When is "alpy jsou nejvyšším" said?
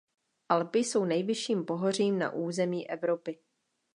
0.49-1.65